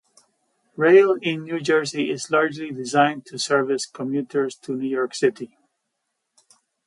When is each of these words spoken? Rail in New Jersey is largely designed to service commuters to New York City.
Rail 0.75 1.15
in 1.21 1.43
New 1.43 1.59
Jersey 1.59 2.09
is 2.09 2.31
largely 2.31 2.71
designed 2.71 3.27
to 3.27 3.37
service 3.37 3.85
commuters 3.85 4.55
to 4.55 4.73
New 4.75 4.87
York 4.89 5.13
City. 5.13 5.55